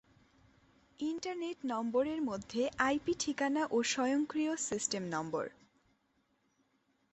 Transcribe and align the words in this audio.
Internet 0.99 1.57
নম্বরের 1.63 2.19
মধ্যে 2.21 2.61
রয়েছে 2.61 2.83
আইপি 2.83 3.13
ঠিকানা 3.19 3.63
ও 3.71 3.77
স্বয়ংক্রিয় 3.83 4.53
সিস্টেম 4.67 5.03
নম্বর। 5.09 5.45